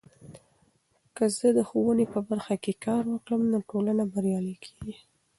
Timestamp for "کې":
2.63-2.73